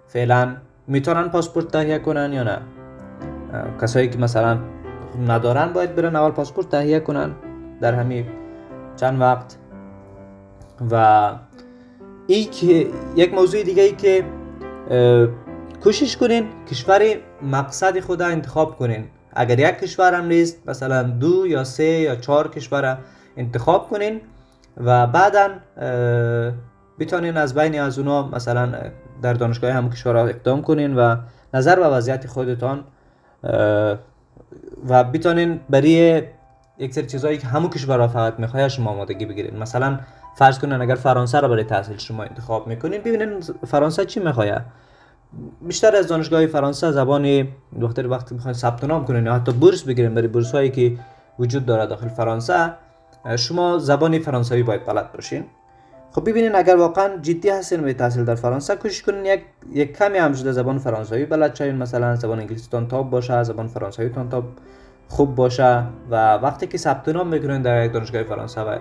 فعلا 0.06 0.56
می‌تونن 0.86 1.28
پاسپورت 1.28 1.68
تهیه 1.68 1.98
کنن 1.98 2.32
یا 2.32 2.42
نه. 2.42 2.58
کسایی 3.82 4.08
که 4.08 4.18
مثلا 4.18 4.58
ندارن 5.26 5.72
باید 5.72 5.96
برن 5.96 6.16
اول 6.16 6.30
پاسپورت 6.30 6.68
تهیه 6.68 7.00
کنن 7.00 7.30
در 7.80 7.94
همین 7.94 8.26
چند 8.96 9.20
وقت. 9.20 9.56
و 10.90 11.30
ای 12.26 12.44
که 12.44 12.86
یک 13.16 13.34
موضوع 13.34 13.62
دیگه 13.62 13.82
ای 13.82 13.92
که 13.92 14.24
کوشش 15.82 16.16
کنین 16.16 16.48
کشور 16.70 17.02
مقصد 17.42 18.00
خود 18.00 18.22
انتخاب 18.22 18.76
کنین. 18.78 19.04
اگر 19.34 19.58
یک 19.58 19.78
کشور 19.78 20.14
هم 20.14 20.24
نیست 20.24 20.68
مثلا 20.68 21.02
دو 21.02 21.46
یا 21.46 21.64
سه 21.64 21.84
یا 21.84 22.16
چهار 22.16 22.48
کشور 22.48 22.98
انتخاب 23.36 23.88
کنین 23.88 24.20
و 24.76 25.06
بعدا 25.06 25.48
بتونین 26.98 27.36
از 27.36 27.54
بین 27.54 27.80
از 27.80 27.98
اونا 27.98 28.28
مثلا 28.28 28.72
در 29.22 29.32
دانشگاه 29.32 29.70
هم 29.70 29.90
کشورها 29.90 30.26
اقدام 30.26 30.62
کنین 30.62 30.96
و 30.96 31.16
نظر 31.54 31.76
به 31.76 31.88
وضعیت 31.88 32.26
خودتان 32.26 32.84
و 34.88 35.04
بتونین 35.04 35.60
برای 35.70 36.22
یک 36.78 36.94
سری 36.94 37.06
چیزهایی 37.06 37.38
که 37.38 37.46
همون 37.46 37.70
فقط 38.06 38.34
می‌خواد 38.38 38.68
شما 38.68 38.90
آمادگی 38.90 39.26
بگیرین. 39.26 39.58
مثلا 39.58 39.98
فرض 40.36 40.58
کنین 40.58 40.80
اگر 40.80 40.94
فرانسه 40.94 41.40
رو 41.40 41.48
برای 41.48 41.64
تحصیل 41.64 41.98
شما 41.98 42.22
انتخاب 42.22 42.66
می‌کنین 42.66 43.00
ببینین 43.00 43.40
فرانسه 43.66 44.04
چی 44.04 44.20
می‌خواد 44.20 44.62
بیشتر 45.62 45.96
از 45.96 46.06
دانشگاه 46.06 46.46
فرانسه 46.46 46.90
زبان 46.90 47.48
دختر 47.80 48.06
وقتی 48.06 48.34
می‌خواین 48.34 48.54
ثبت 48.54 48.84
نام 48.84 49.04
کنین 49.04 49.26
یا 49.26 49.34
حتی 49.34 49.52
بورس 49.52 49.82
بگیرین 49.82 50.14
برای 50.14 50.28
بورس 50.28 50.52
هایی 50.52 50.70
که 50.70 50.96
وجود 51.38 51.66
داره 51.66 51.86
داخل 51.86 52.08
فرانسه 52.08 52.72
شما 53.36 53.78
زبان 53.78 54.18
فرانسوی 54.18 54.62
باید 54.62 54.86
بلد 54.86 55.12
باشین. 55.12 55.44
خب 56.12 56.28
ببینین 56.28 56.54
اگر 56.54 56.76
واقعا 56.76 57.16
جدی 57.16 57.48
هستین 57.48 57.82
به 57.82 57.94
تحصیل 57.94 58.24
در 58.24 58.34
فرانسه 58.34 58.76
کوشش 58.76 59.02
کنین 59.02 59.24
یک 59.24 59.40
یک 59.72 59.96
کمی 59.98 60.18
هم 60.18 60.32
شده 60.32 60.52
زبان 60.52 60.78
فرانسوی 60.78 61.24
بلد 61.24 61.54
شوین 61.54 61.76
مثلا 61.76 62.16
زبان 62.16 62.40
انگلیسی 62.40 62.68
تان 62.70 62.88
تاپ 62.88 63.10
باشه 63.10 63.42
زبان 63.42 63.66
فرانسوی 63.66 64.08
تان 64.08 64.28
تاپ 64.28 64.44
خوب 65.08 65.34
باشه 65.34 65.84
و 66.10 66.34
وقتی 66.34 66.66
که 66.66 66.78
ثبت 66.78 67.08
نام 67.08 67.28
می‌کنین 67.28 67.62
در 67.62 67.84
یک 67.84 67.92
دانشگاه 67.92 68.22
فرانسه 68.22 68.60
و 68.60 68.78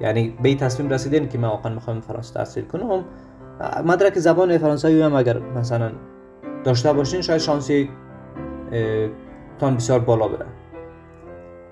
یعنی 0.00 0.36
به 0.42 0.54
تصمیم 0.54 0.90
رسیدین 0.90 1.28
که 1.28 1.38
من 1.38 1.48
واقعا 1.48 1.74
می‌خوام 1.74 2.00
فرانسه 2.00 2.34
تحصیل 2.34 2.64
کنم 2.64 3.04
مدرک 3.84 4.18
زبان 4.18 4.58
فرانسوی 4.58 5.02
هم 5.02 5.14
اگر 5.14 5.38
مثلا 5.38 5.92
داشته 6.64 6.92
باشین 6.92 7.20
شاید 7.20 7.40
شانسی 7.40 7.90
تان 9.58 9.76
بسیار 9.76 9.98
بالا 9.98 10.28
بره. 10.28 10.46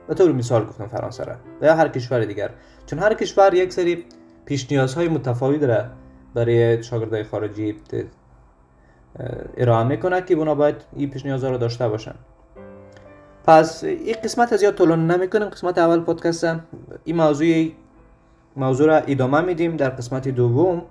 به 0.09 0.15
طور 0.15 0.33
مثال 0.33 0.65
گفتم 0.65 0.87
فرانسه 0.87 1.25
را. 1.25 1.35
و 1.61 1.65
یا 1.65 1.75
هر 1.75 1.89
کشور 1.89 2.25
دیگر. 2.25 2.51
چون 2.87 2.99
هر 2.99 3.15
کشور 3.15 3.55
یک 3.55 3.73
سری 3.73 4.05
پیش 4.45 4.73
نیازهای 4.73 5.09
متفاوت 5.09 5.61
داره 5.61 5.91
برای 6.35 6.83
شاگردای 6.83 7.23
خارجی 7.23 7.77
ارائه 9.57 9.87
می‌کنه 9.87 10.23
که 10.23 10.35
اونا 10.35 10.55
باید 10.55 10.77
این 10.97 11.11
پیش 11.11 11.27
نیازها 11.27 11.51
رو 11.51 11.59
داشته 11.59 11.89
باشن. 11.89 12.15
پس 13.47 13.85
این 13.85 14.17
قسمت 14.25 14.53
از 14.53 14.63
یاد 14.63 14.75
طولانی 14.75 15.05
نمی‌کنیم. 15.05 15.49
قسمت 15.49 15.79
اول 15.79 16.01
پادکست 16.01 16.45
این 17.05 17.17
موضوع 17.17 17.69
موضوع 18.57 18.87
را 18.87 18.97
ادامه 18.97 19.41
میدیم 19.41 19.77
در 19.77 19.91
قسمت 19.91 20.29
دوم. 20.29 20.83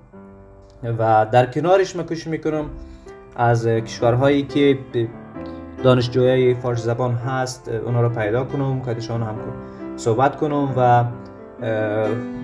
و 0.84 1.26
در 1.32 1.46
کنارش 1.46 1.96
ما 1.96 2.04
کوشش 2.04 2.28
می‌کنم 2.28 2.66
از 3.36 3.68
کشورهایی 3.68 4.44
که 4.44 4.78
دانشجوی 5.84 6.54
فارسی 6.54 6.84
زبان 6.84 7.14
هست 7.14 7.70
اونا 7.70 8.02
رو 8.02 8.10
پیدا 8.10 8.44
کنم 8.44 8.82
کاتشان 8.82 9.24
هم 9.24 9.36
صحبت 9.96 10.36
کنم 10.36 10.74
و 10.78 11.04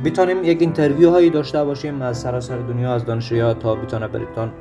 بتانیم 0.06 0.44
یک 0.44 0.62
اینترویو 0.62 1.10
هایی 1.10 1.30
داشته 1.30 1.64
باشیم 1.64 2.02
از 2.02 2.18
سراسر 2.18 2.58
دنیا 2.58 2.94
از 2.94 3.06
دانشجویا 3.06 3.54
تا 3.54 3.76
بتونه 3.76 4.08
بریتان 4.08 4.52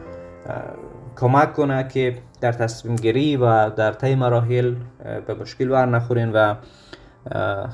کمک 1.16 1.52
کنه 1.52 1.88
که 1.88 2.18
در 2.40 2.52
تصمیم 2.52 2.96
گیری 2.96 3.36
و 3.36 3.70
در 3.70 3.92
طی 3.92 4.14
مراحل 4.14 4.74
به 5.26 5.34
مشکل 5.34 5.70
ور 5.70 5.86
نخورین 5.86 6.32
و 6.32 6.54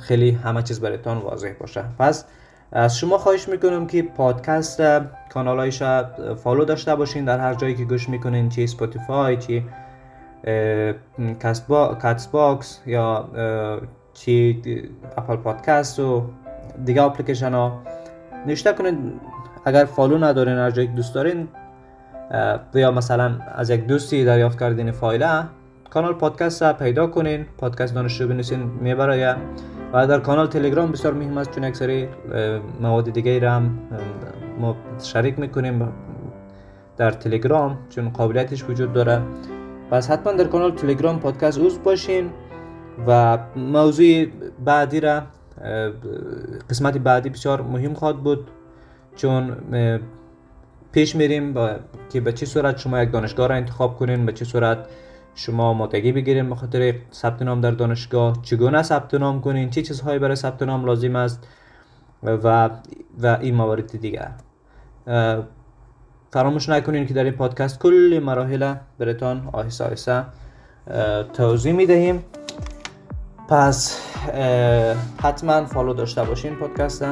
خیلی 0.00 0.30
همه 0.30 0.62
چیز 0.62 0.80
برایتان 0.80 1.18
واضح 1.18 1.52
باشه. 1.60 1.84
پس 1.98 2.24
از 2.72 2.98
شما 2.98 3.18
خواهش 3.18 3.48
می‌کنم 3.48 3.86
که 3.86 4.02
پادکست 4.02 4.82
کانال 5.32 5.58
هایش 5.58 5.82
follow 6.36 6.64
داشته 6.64 6.94
باشین. 6.94 7.24
در 7.24 7.38
هر 7.38 7.54
جایی 7.54 7.74
که 7.74 7.84
گوش 7.84 8.08
می‌کنین 8.08 8.48
چی 8.48 8.66
Spotify 8.66 9.36
چی 9.36 9.64
با... 11.68 11.98
باکس 12.32 12.80
یا 12.86 13.28
چی 14.14 14.62
Apple 15.16 15.36
Podcast 15.36 16.00
و 16.00 16.24
دیگه 16.84 17.02
اپلیکیشن 17.02 17.52
ها. 17.54 17.82
نشته 18.46 18.72
کنین 18.72 19.12
اگر 19.64 19.84
فالو 19.84 20.18
ندارین 20.18 20.58
هر 20.58 20.70
جایی 20.70 20.88
دوست 20.88 21.14
دارین 21.14 21.48
یا 22.74 22.90
مثلا 22.90 23.32
از 23.54 23.70
یک 23.70 23.86
دوستی 23.86 24.24
دریافت 24.24 24.60
کردین 24.60 24.90
فایل 24.90 25.26
کانال 25.90 26.14
پادکست 26.14 26.62
را 26.62 26.72
پیدا 26.72 27.06
کنین. 27.06 27.46
پادکست 27.58 27.94
دانشجو 27.94 28.28
بنویسین 28.28 28.60
می‌بره 28.60 29.36
و 29.92 30.06
در 30.06 30.20
کانال 30.20 30.46
تلگرام 30.46 30.92
بسیار 30.92 31.14
مهم 31.14 31.38
است 31.38 31.50
چون 31.50 31.64
یک 31.64 31.76
سری 31.76 32.08
مواد 32.80 33.10
دیگه 33.10 33.50
هم 33.50 33.78
ما 34.60 34.76
شریک 35.02 35.38
می‌کنیم 35.38 35.92
در 36.96 37.10
تلگرام 37.10 37.78
چون 37.88 38.08
قابلیتش 38.08 38.64
وجود 38.64 38.92
داره. 38.92 39.22
پس 39.90 40.10
حتما 40.10 40.32
در 40.32 40.44
کانال 40.44 40.74
تلگرام 40.74 41.20
پادکست 41.20 41.58
اوز 41.58 41.82
باشین 41.82 42.30
و 43.06 43.38
موضوع 43.56 44.26
بعدی 44.64 45.00
را 45.00 45.22
قسمت 46.70 46.98
بعدی 46.98 47.28
بسیار 47.28 47.62
مهم 47.62 47.94
خواهد 47.94 48.16
بود 48.16 48.50
چون 49.16 49.56
پیش 50.92 51.16
میریم 51.16 51.52
با... 51.52 51.70
که 52.10 52.20
به 52.20 52.32
چه 52.32 52.46
صورت 52.46 52.78
شما 52.78 53.02
یک 53.02 53.12
دانشگاه 53.12 53.46
را 53.46 53.54
انتخاب 53.54 53.96
کنین 53.96 54.26
به 54.26 54.32
چه 54.32 54.44
صورت 54.44 54.78
شما 55.38 55.68
آمادگی 55.68 56.12
بگیرین 56.12 56.48
به 56.48 56.54
خاطر 56.54 56.94
ثبت 57.12 57.42
نام 57.42 57.60
در 57.60 57.70
دانشگاه. 57.70 58.42
چگونه 58.42 58.82
ثبت 58.82 59.14
نام 59.14 59.40
کنین؟ 59.40 59.70
چه 59.70 59.82
چیزهایی 59.82 60.18
برای 60.18 60.36
ثبت 60.36 60.62
نام 60.62 60.84
لازم 60.84 61.16
است؟ 61.16 61.46
و 62.22 62.70
و 63.22 63.38
این 63.40 63.54
موارد 63.54 64.00
دیگر. 64.00 64.30
فراموش 66.32 66.68
نکنین 66.68 67.06
که 67.06 67.14
در 67.14 67.24
این 67.24 67.32
پادکست 67.32 67.78
کل 67.78 68.20
مراحل 68.24 68.74
برتان 68.98 69.48
آهسته 69.52 69.84
آهسته 69.84 70.24
توضیح 71.32 71.72
می‌دهیم. 71.72 72.24
پس 73.48 74.00
حتما 75.22 75.64
فالو 75.64 75.94
داشته 75.94 76.24
باشین 76.24 76.54
پادکست. 76.54 77.04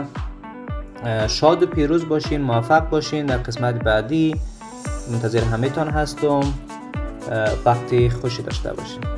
شاد 1.28 1.62
و 1.62 1.66
پیروز 1.66 2.08
باشین 2.08 2.40
موفق 2.40 2.88
باشین. 2.88 3.26
در 3.26 3.38
قسمت 3.38 3.74
بعدی 3.84 4.40
منتظر 5.12 5.40
همه 5.40 5.68
تان 5.68 5.88
هستم. 5.88 6.40
وقتی 7.64 8.10
خوشی 8.10 8.42
داشته 8.42 8.72
باشید 8.72 9.15